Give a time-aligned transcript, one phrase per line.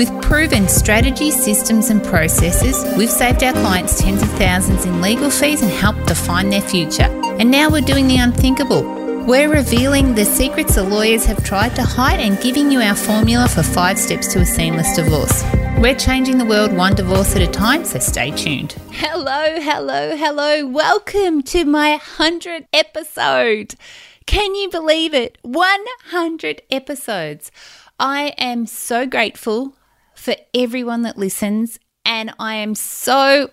[0.00, 5.28] With proven strategies, systems, and processes, we've saved our clients tens of thousands in legal
[5.28, 7.02] fees and helped define their future.
[7.38, 8.82] And now we're doing the unthinkable.
[9.26, 13.46] We're revealing the secrets the lawyers have tried to hide and giving you our formula
[13.46, 15.44] for five steps to a seamless divorce.
[15.76, 18.72] We're changing the world one divorce at a time, so stay tuned.
[18.92, 20.66] Hello, hello, hello.
[20.66, 23.74] Welcome to my 100th episode.
[24.24, 25.36] Can you believe it?
[25.42, 27.52] 100 episodes.
[27.98, 29.74] I am so grateful
[30.20, 31.78] for everyone that listens.
[32.04, 33.50] And I am so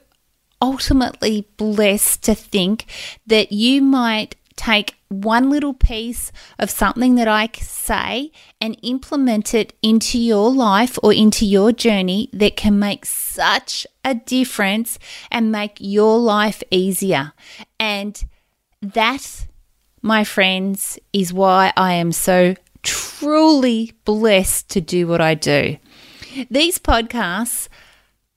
[0.61, 2.85] ultimately blessed to think
[3.25, 9.73] that you might take one little piece of something that I say and implement it
[9.81, 14.99] into your life or into your journey that can make such a difference
[15.31, 17.33] and make your life easier.
[17.79, 18.21] And
[18.81, 19.47] that,
[20.01, 25.77] my friends, is why I am so truly blessed to do what I do.
[26.49, 27.67] These podcasts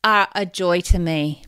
[0.03, 1.43] are a joy to me.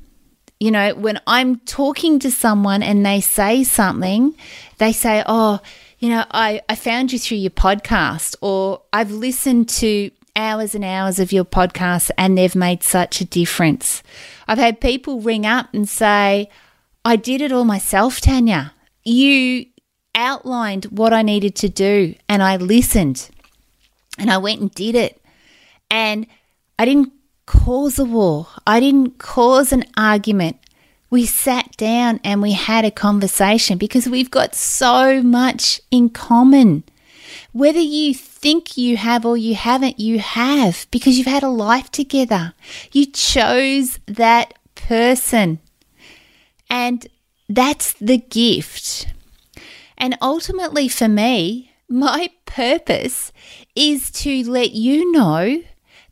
[0.60, 4.36] You know, when I'm talking to someone and they say something,
[4.78, 5.60] they say, Oh,
[5.98, 10.84] you know, I, I found you through your podcast, or I've listened to hours and
[10.84, 14.02] hours of your podcast and they've made such a difference.
[14.48, 16.48] I've had people ring up and say,
[17.04, 18.72] I did it all myself, Tanya.
[19.04, 19.66] You
[20.14, 23.30] outlined what I needed to do and I listened
[24.18, 25.20] and I went and did it.
[25.90, 26.26] And
[26.78, 27.12] I didn't
[27.46, 30.56] cause a war, I didn't cause an argument.
[31.10, 36.84] We sat down and we had a conversation because we've got so much in common.
[37.52, 41.90] Whether you think you have or you haven't, you have because you've had a life
[41.90, 42.54] together.
[42.92, 45.60] You chose that person.
[46.70, 47.06] And
[47.48, 49.06] that's the gift.
[49.98, 53.32] And ultimately, for me, my purpose
[53.76, 55.62] is to let you know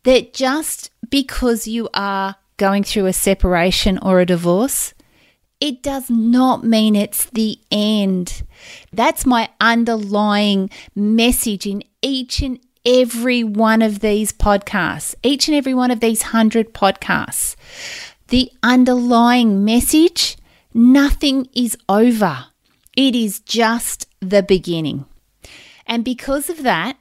[0.05, 4.94] that just because you are going through a separation or a divorce,
[5.61, 8.43] it does not mean it's the end.
[8.93, 15.75] That's my underlying message in each and every one of these podcasts, each and every
[15.75, 17.56] one of these 100 podcasts.
[18.28, 20.37] The underlying message
[20.72, 22.47] nothing is over,
[22.97, 25.05] it is just the beginning.
[25.87, 26.97] And because of that,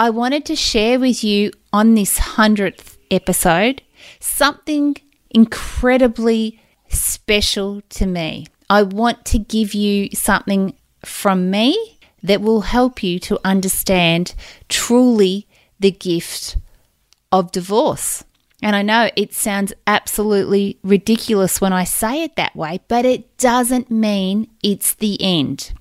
[0.00, 3.82] I wanted to share with you on this 100th episode
[4.18, 4.96] something
[5.28, 8.46] incredibly special to me.
[8.70, 10.72] I want to give you something
[11.04, 14.34] from me that will help you to understand
[14.70, 15.46] truly
[15.78, 16.56] the gift
[17.30, 18.24] of divorce.
[18.62, 23.36] And I know it sounds absolutely ridiculous when I say it that way, but it
[23.36, 25.74] doesn't mean it's the end.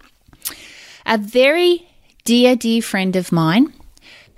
[1.05, 1.87] A very
[2.25, 3.73] dear, dear friend of mine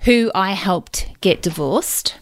[0.04, 2.16] who I helped get divorced.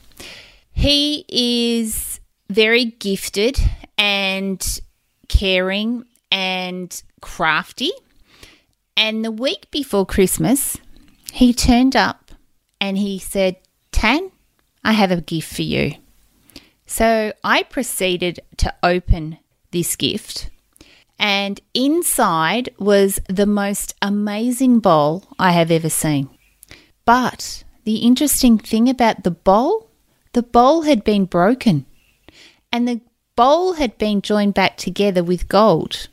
[0.72, 3.58] He is very gifted
[3.96, 4.80] and
[5.28, 7.90] caring and crafty.
[8.96, 10.76] And the week before Christmas,
[11.32, 12.32] he turned up
[12.80, 13.56] and he said,
[13.92, 14.30] Tan,
[14.84, 15.92] I have a gift for you.
[16.86, 19.38] So I proceeded to open
[19.70, 20.50] this gift,
[21.18, 26.28] and inside was the most amazing bowl I have ever seen.
[27.04, 29.88] But the interesting thing about the bowl,
[30.32, 31.86] the bowl had been broken
[32.70, 33.00] and the
[33.34, 36.06] bowl had been joined back together with gold.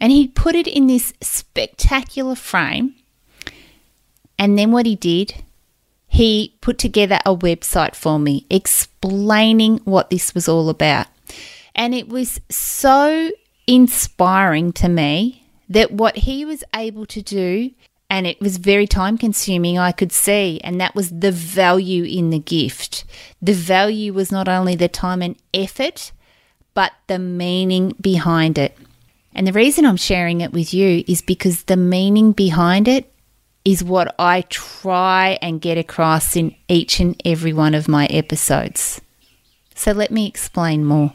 [0.00, 2.96] And he put it in this spectacular frame.
[4.36, 5.44] And then what he did,
[6.08, 11.06] he put together a website for me explaining what this was all about.
[11.72, 13.30] And it was so
[13.68, 17.70] inspiring to me that what he was able to do
[18.12, 20.60] and it was very time consuming, I could see.
[20.62, 23.06] And that was the value in the gift.
[23.40, 26.12] The value was not only the time and effort,
[26.74, 28.76] but the meaning behind it.
[29.34, 33.10] And the reason I'm sharing it with you is because the meaning behind it
[33.64, 39.00] is what I try and get across in each and every one of my episodes.
[39.74, 41.14] So let me explain more.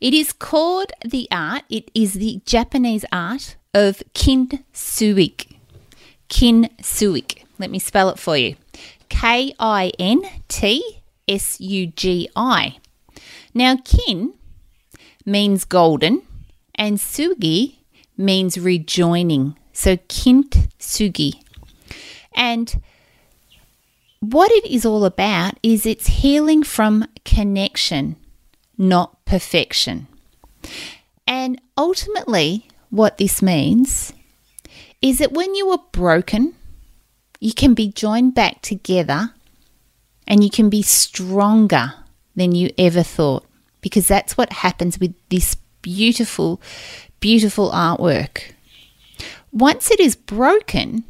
[0.00, 5.53] It is called the art, it is the Japanese art of kintsugi.
[6.34, 7.44] Kintsugi.
[7.60, 8.56] Let me spell it for you
[9.08, 12.78] K I N T S U G I.
[13.54, 14.34] Now, kin
[15.24, 16.22] means golden,
[16.74, 17.76] and sugi
[18.16, 19.56] means rejoining.
[19.72, 21.34] So kint sugi.
[22.34, 22.82] And
[24.18, 28.16] what it is all about is it's healing from connection,
[28.76, 30.08] not perfection.
[31.28, 34.12] And ultimately, what this means
[35.04, 36.54] is that when you are broken,
[37.38, 39.34] you can be joined back together
[40.26, 41.92] and you can be stronger
[42.34, 43.44] than you ever thought
[43.82, 46.58] because that's what happens with this beautiful,
[47.20, 48.52] beautiful artwork.
[49.52, 51.04] Once it is broken,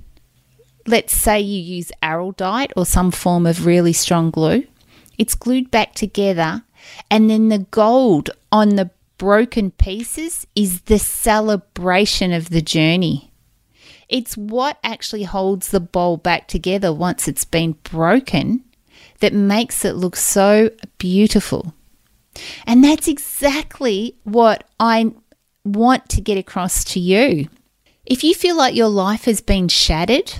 [0.88, 4.67] let's say you use araldite or some form of really strong glue,
[5.19, 6.64] it's glued back together,
[7.12, 13.31] and then the gold on the broken pieces is the celebration of the journey.
[14.08, 18.64] It's what actually holds the bowl back together once it's been broken
[19.20, 21.74] that makes it look so beautiful.
[22.66, 25.12] And that's exactly what I
[25.64, 27.48] want to get across to you.
[28.04, 30.32] If you feel like your life has been shattered,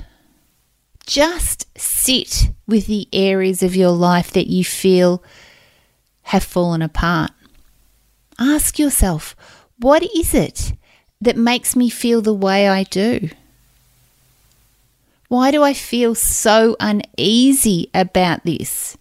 [1.07, 5.23] just sit with the areas of your life that you feel
[6.23, 7.31] have fallen apart.
[8.39, 9.37] Ask yourself,
[9.79, 10.75] what is it
[11.21, 13.31] that makes me feel the way I do?
[15.35, 18.97] Why do I feel so uneasy about this?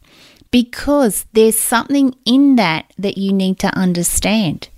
[0.50, 4.70] Because there's something in that that you need to understand.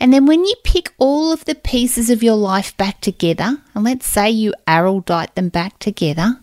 [0.00, 3.84] And then when you pick all of the pieces of your life back together, and
[3.84, 6.40] let's say you araldite them back together,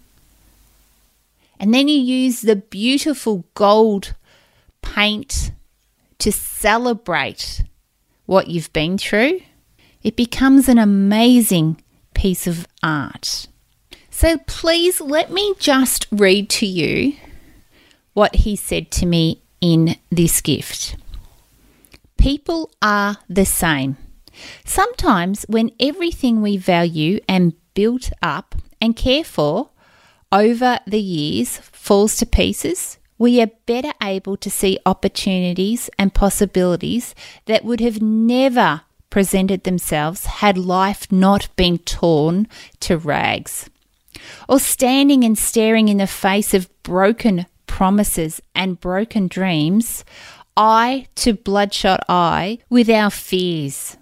[1.59, 4.13] and then you use the beautiful gold
[4.81, 5.51] paint
[6.19, 7.61] to celebrate
[8.25, 9.41] what you've been through,
[10.01, 11.82] it becomes an amazing
[12.23, 13.47] piece of art.
[14.09, 17.17] So please let me just read to you
[18.13, 20.95] what he said to me in this gift.
[22.17, 23.97] People are the same.
[24.63, 29.71] Sometimes, when everything we value and built up and care for
[30.31, 37.13] over the years falls to pieces, we are better able to see opportunities and possibilities
[37.47, 38.83] that would have never
[39.13, 42.47] presented themselves had life not been torn
[42.79, 43.69] to rags.
[44.49, 50.03] Or standing and staring in the face of broken promises and broken dreams,
[50.57, 53.97] eye to bloodshot eye with our fears.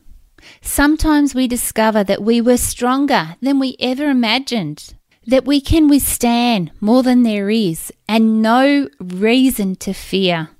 [0.61, 4.93] Sometimes we discover that we were stronger than we ever imagined,
[5.27, 10.51] that we can withstand more than there is, and no reason to fear.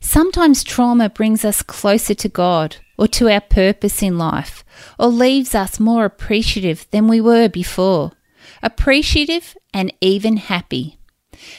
[0.00, 4.64] Sometimes trauma brings us closer to God or to our purpose in life,
[4.98, 8.12] or leaves us more appreciative than we were before,
[8.62, 10.98] appreciative and even happy.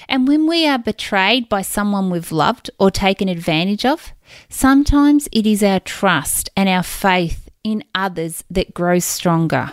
[0.08, 4.14] And when we are betrayed by someone we've loved or taken advantage of,
[4.50, 9.72] sometimes it is our trust and our faith in others that grows stronger.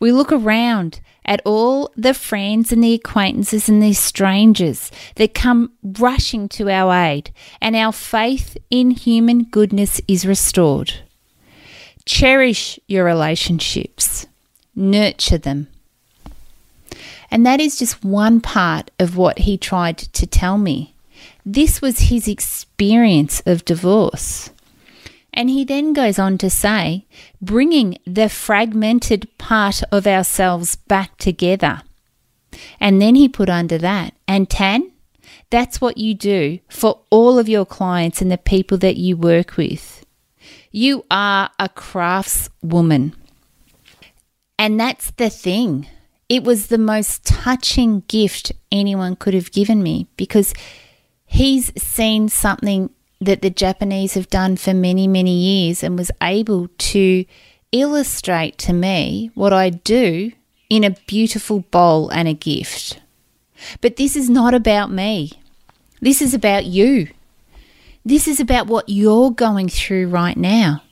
[0.00, 5.72] We look around at all the friends and the acquaintances and the strangers that come
[5.82, 10.94] rushing to our aid, and our faith in human goodness is restored.
[12.04, 14.26] Cherish your relationships,
[14.74, 15.68] nurture them,
[17.30, 20.94] and that is just one part of what he tried to tell me.
[21.44, 24.50] This was his experience of divorce.
[25.38, 27.06] And he then goes on to say,
[27.40, 31.82] bringing the fragmented part of ourselves back together.
[32.80, 34.90] And then he put under that, and Tan,
[35.48, 39.56] that's what you do for all of your clients and the people that you work
[39.56, 40.04] with.
[40.72, 43.14] You are a craftswoman.
[44.58, 45.86] And that's the thing.
[46.28, 50.52] It was the most touching gift anyone could have given me because
[51.26, 56.68] he's seen something that the Japanese have done for many, many years and was able
[56.78, 57.24] to
[57.72, 60.32] illustrate to me what I do
[60.70, 63.00] in a beautiful bowl and a gift.
[63.80, 65.32] But this is not about me.
[66.00, 67.08] This is about you.
[68.04, 70.82] This is about what you're going through right now.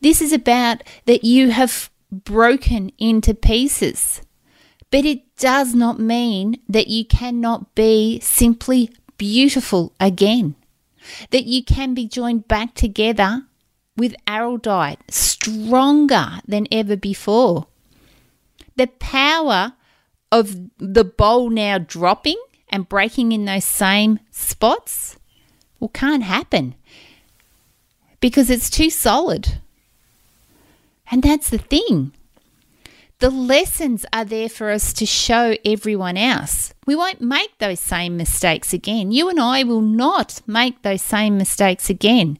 [0.00, 4.22] This is about that you have broken into pieces.
[4.90, 10.56] But it does not mean that you cannot be simply beautiful again,
[11.30, 13.42] that you can be joined back together
[13.96, 17.66] with araldite, stronger than ever before.
[18.76, 19.74] The power
[20.32, 22.40] of the bowl now dropping
[22.70, 25.16] and breaking in those same spots,
[25.78, 26.74] well, can't happen
[28.20, 29.60] because it's too solid.
[31.10, 32.12] And that's the thing.
[33.20, 36.72] The lessons are there for us to show everyone else.
[36.86, 39.12] We won't make those same mistakes again.
[39.12, 42.38] You and I will not make those same mistakes again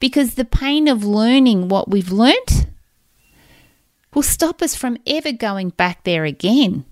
[0.00, 2.66] because the pain of learning what we've learnt
[4.14, 6.86] will stop us from ever going back there again.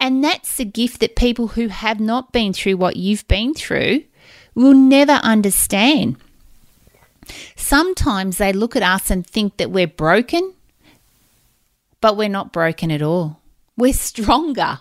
[0.00, 4.02] And that's the gift that people who have not been through what you've been through
[4.56, 6.16] will never understand.
[7.54, 10.54] Sometimes they look at us and think that we're broken
[12.02, 13.40] but we're not broken at all.
[13.78, 14.80] We're stronger.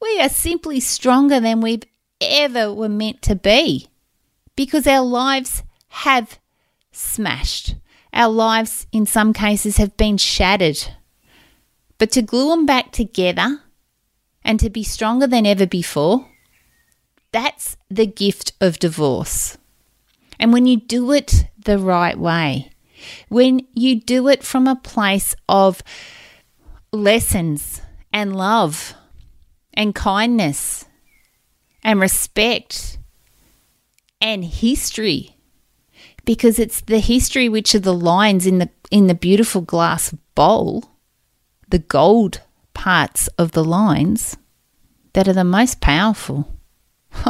[0.00, 1.82] We are simply stronger than we've
[2.20, 3.88] ever were meant to be
[4.54, 6.38] because our lives have
[6.92, 7.74] smashed.
[8.12, 10.78] Our lives, in some cases, have been shattered.
[11.96, 13.62] But to glue them back together
[14.44, 16.28] and to be stronger than ever before,
[17.32, 19.58] that's the gift of divorce.
[20.38, 22.70] And when you do it the right way,
[23.28, 25.82] when you do it from a place of
[26.92, 28.94] lessons and love
[29.74, 30.86] and kindness
[31.82, 32.98] and respect
[34.20, 35.36] and history.
[36.24, 40.98] Because it's the history which are the lines in the in the beautiful glass bowl
[41.68, 42.40] the gold
[42.74, 44.36] parts of the lines
[45.12, 46.52] that are the most powerful.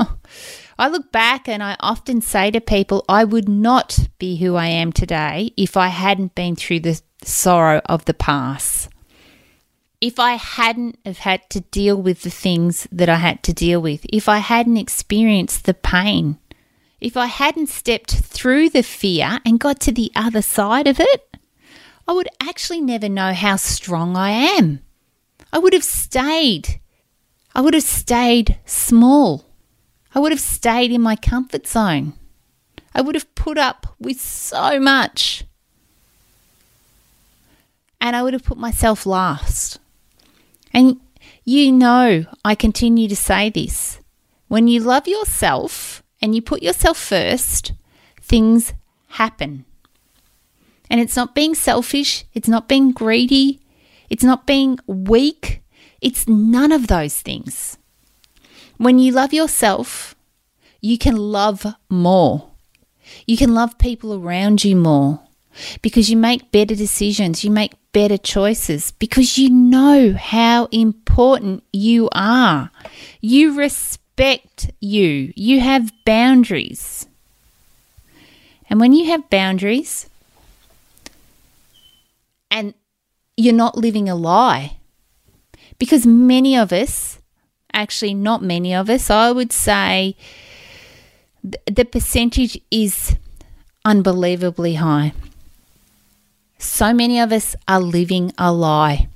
[0.79, 4.67] I look back and I often say to people, I would not be who I
[4.67, 8.89] am today if I hadn't been through the sorrow of the past
[10.01, 13.81] if I hadn't have had to deal with the things that I had to deal
[13.81, 16.39] with, if I hadn't experienced the pain,
[17.01, 21.37] if I hadn't stepped through the fear and got to the other side of it,
[22.07, 24.81] I would actually never know how strong I am.
[25.53, 26.81] I would have stayed.
[27.55, 29.47] I would have stayed small.
[30.15, 32.15] I would have stayed in my comfort zone.
[32.95, 35.45] I would have put up with so much.
[38.01, 39.79] And I would have put myself last.
[40.73, 41.01] And
[41.45, 44.01] you know, I continue to say this.
[44.49, 47.73] When you love yourself and you put yourself first,
[48.21, 48.75] things
[49.09, 49.65] happen.
[50.91, 53.61] And it's not being selfish, it's not being greedy,
[54.09, 55.63] it's not being weak,
[56.01, 57.77] it's none of those things.
[58.79, 60.15] When you love yourself,
[60.81, 62.51] you can love more.
[63.27, 65.28] You can love people around you more
[65.83, 72.09] because you make better decisions, you make better choices because you know how important you
[72.13, 72.71] are.
[73.21, 77.07] You respect you, you have boundaries.
[78.71, 80.09] And when you have boundaries
[82.51, 82.75] and
[83.37, 84.79] you're not living a lie,
[85.79, 87.21] because many of us,
[87.73, 90.17] actually, not many of us, I would say
[91.43, 93.17] the percentage is
[93.85, 95.13] unbelievably high.
[96.59, 99.09] So many of us are living a lie.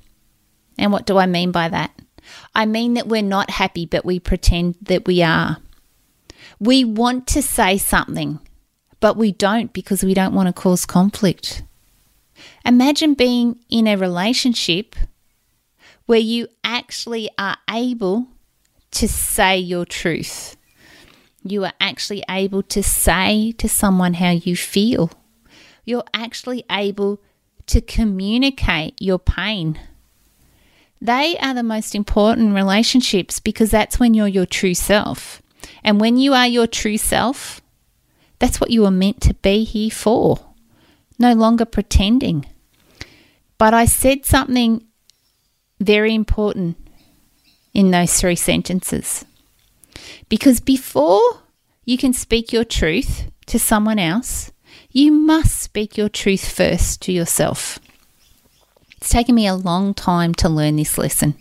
[0.79, 1.91] And what do I mean by that?
[2.55, 5.59] I mean that we're not happy, but we pretend that we are.
[6.61, 8.39] We want to say something,
[9.01, 11.65] but we don't because we don't want to cause conflict.
[12.65, 14.95] Imagine being in a relationship
[16.07, 18.29] where you actually are able
[18.93, 20.57] to say your truth.
[21.43, 25.11] You are actually able to say to someone how you feel.
[25.85, 27.21] You're actually able
[27.67, 29.81] to communicate your pain.
[31.01, 35.43] They are the most important relationships because that's when you're your true self.
[35.83, 37.61] And when you are your true self,
[38.39, 40.39] that's what you were meant to be here for.
[41.19, 42.47] No longer pretending.
[43.59, 44.85] But I said something
[45.81, 46.77] very important
[47.75, 49.25] in those three sentences.
[50.29, 51.21] Because before
[51.85, 54.53] you can speak your truth to someone else,
[54.93, 57.79] you must speak your truth first to yourself.
[58.97, 61.35] It's taken me a long time to learn this lesson.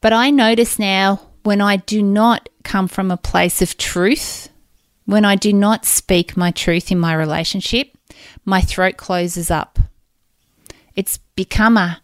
[0.00, 4.48] But I notice now when I do not come from a place of truth,
[5.04, 7.88] when I do not speak my truth in my relationship,
[8.44, 9.78] my throat closes up.
[10.94, 12.00] It's become a,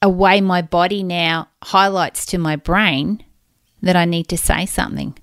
[0.00, 3.24] a way my body now highlights to my brain
[3.82, 5.16] that I need to say something.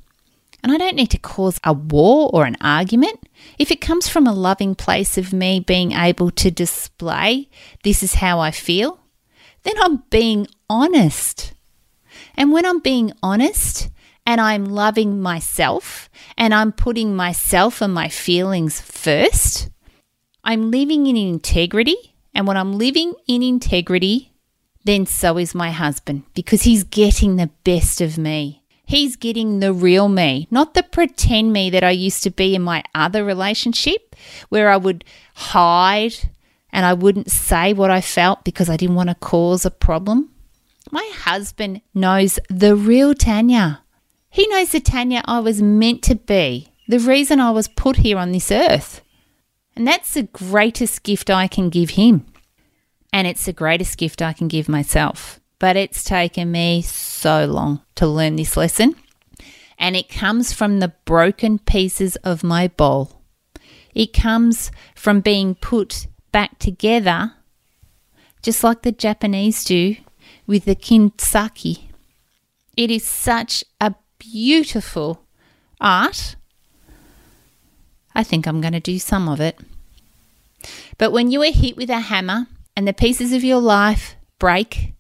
[0.66, 3.20] And I don't need to cause a war or an argument.
[3.60, 7.52] If it comes from a loving place of me being able to display,
[7.84, 9.00] this is how I feel,
[9.62, 11.54] then I'm being honest.
[12.34, 13.90] And when I'm being honest
[14.26, 19.70] and I'm loving myself and I'm putting myself and my feelings first,
[20.44, 22.16] I'm living in integrity.
[22.34, 24.34] And when I'm living in integrity,
[24.84, 28.64] then so is my husband because he's getting the best of me.
[28.86, 32.62] He's getting the real me, not the pretend me that I used to be in
[32.62, 34.16] my other relationship
[34.50, 36.14] where I would hide
[36.72, 40.30] and I wouldn't say what I felt because I didn't want to cause a problem.
[40.92, 43.82] My husband knows the real Tanya.
[44.30, 48.18] He knows the Tanya I was meant to be, the reason I was put here
[48.18, 49.02] on this earth.
[49.76, 52.26] And that's the greatest gift I can give him.
[53.12, 55.40] And it's the greatest gift I can give myself.
[55.66, 58.94] But it's taken me so long to learn this lesson.
[59.80, 63.24] And it comes from the broken pieces of my bowl.
[63.96, 67.34] It comes from being put back together,
[68.44, 69.96] just like the Japanese do
[70.46, 71.90] with the kintsugi.
[72.78, 75.26] It is such a beautiful
[75.82, 76.36] art.
[78.14, 79.60] I think I'm going to do some of it.
[81.00, 82.46] But when you are hit with a hammer
[82.78, 84.92] and the pieces of your life break,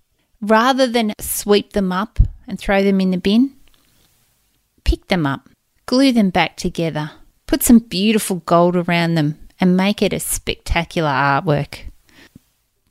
[0.41, 3.55] rather than sweep them up and throw them in the bin,
[4.83, 5.49] pick them up,
[5.85, 7.11] glue them back together,
[7.47, 11.79] put some beautiful gold around them, and make it a spectacular artwork.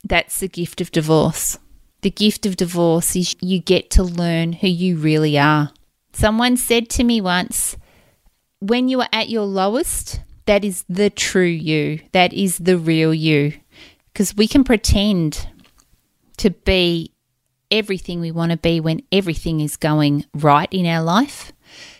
[0.03, 1.57] That's the gift of divorce.
[2.01, 5.71] The gift of divorce is you get to learn who you really are.
[6.13, 7.77] Someone said to me once,
[8.59, 11.99] when you are at your lowest, that is the true you.
[12.11, 13.53] That is the real you.
[14.13, 15.49] Because we can pretend
[16.37, 17.11] to be
[17.75, 21.51] everything we want to be when everything is going right in our life.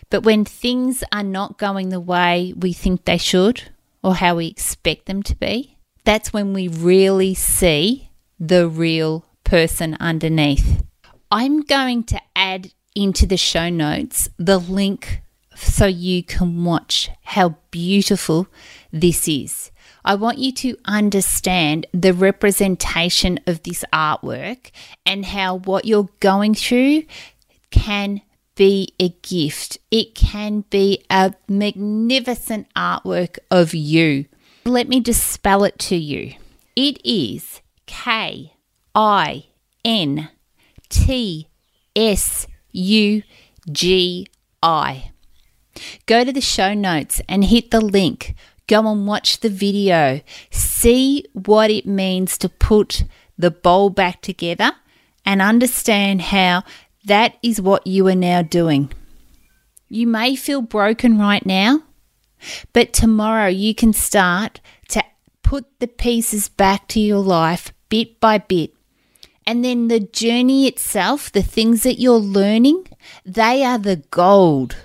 [0.08, 3.62] But when things are not going the way we think they should
[4.02, 9.96] or how we expect them to be, that's when we really see the real person
[10.00, 10.82] underneath.
[11.30, 15.20] I'm going to add into the show notes the link
[15.54, 18.46] so you can watch how beautiful
[18.92, 19.70] this is.
[20.06, 24.70] I want you to understand the representation of this artwork
[25.04, 27.02] and how what you're going through
[27.72, 28.22] can
[28.54, 29.78] be a gift.
[29.90, 34.26] It can be a magnificent artwork of you.
[34.64, 36.34] Let me just spell it to you.
[36.76, 38.52] It is K
[38.94, 39.46] I
[39.84, 40.28] N
[40.88, 41.48] T
[41.96, 43.22] S U
[43.72, 44.28] G
[44.62, 45.10] I.
[46.06, 48.36] Go to the show notes and hit the link.
[48.66, 50.20] Go and watch the video.
[50.50, 53.04] See what it means to put
[53.38, 54.72] the bowl back together
[55.24, 56.64] and understand how
[57.04, 58.92] that is what you are now doing.
[59.88, 61.82] You may feel broken right now,
[62.72, 65.04] but tomorrow you can start to
[65.42, 68.72] put the pieces back to your life bit by bit.
[69.46, 72.88] And then the journey itself, the things that you're learning,
[73.24, 74.76] they are the gold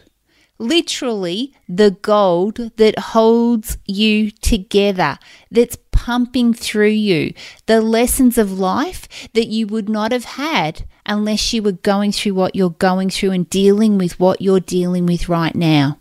[0.62, 5.17] literally the gold that holds you together,
[5.50, 7.34] that's pumping through you,
[7.65, 12.34] the lessons of life that you would not have had unless you were going through
[12.34, 15.97] what you're going through and dealing with what you're dealing with right now.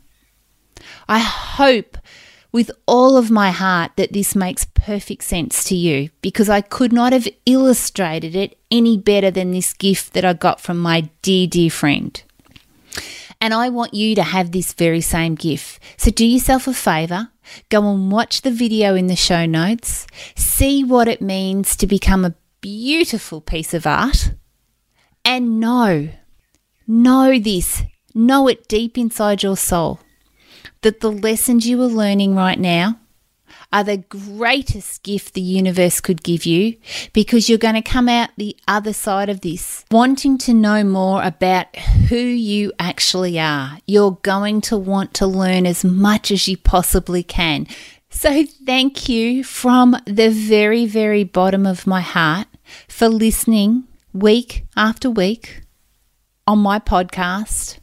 [1.08, 1.98] I hope
[2.52, 6.92] with all of my heart that this makes perfect sense to you because I could
[6.92, 11.46] not have illustrated it any better than this gift that I got from my dear,
[11.46, 12.22] dear friend.
[13.40, 15.82] And I want you to have this very same gift.
[15.96, 17.30] So do yourself a favor,
[17.70, 22.24] go and watch the video in the show notes, see what it means to become
[22.24, 24.34] a beautiful piece of art,
[25.24, 26.10] and know,
[26.86, 27.82] know this,
[28.14, 30.00] know it deep inside your soul
[30.82, 32.99] that the lessons you are learning right now
[33.72, 36.76] are the greatest gift the universe could give you
[37.12, 41.22] because you're going to come out the other side of this wanting to know more
[41.22, 43.78] about who you actually are.
[43.86, 47.66] You're going to want to learn as much as you possibly can.
[48.12, 52.48] So, thank you from the very, very bottom of my heart
[52.88, 55.62] for listening week after week
[56.46, 57.78] on my podcast.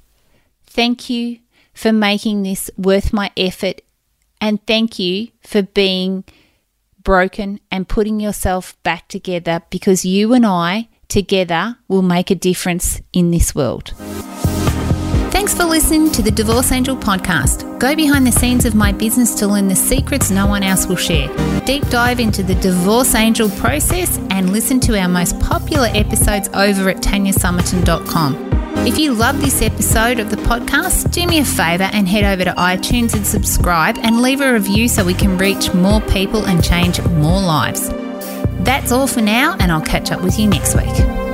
[0.65, 1.39] Thank you
[1.73, 3.81] for making this worth my effort
[4.41, 6.23] and thank you for being
[7.01, 13.01] broken and putting yourself back together because you and I together will make a difference
[13.13, 13.93] in this world.
[15.31, 17.79] Thanks for listening to the Divorce Angel podcast.
[17.79, 20.95] Go behind the scenes of my business to learn the secrets no one else will
[20.95, 21.27] share.
[21.65, 26.89] Deep dive into the Divorce Angel process and listen to our most popular episodes over
[26.89, 28.46] at tanyasummerton.com.
[28.85, 32.45] If you love this episode of the podcast, do me a favour and head over
[32.45, 36.63] to iTunes and subscribe and leave a review so we can reach more people and
[36.63, 37.89] change more lives.
[38.63, 41.26] That's all for now, and I'll catch up with you next week.